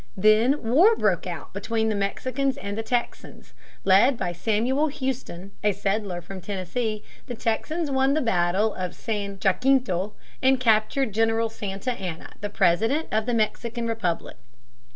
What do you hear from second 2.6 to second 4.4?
the Texans. Led by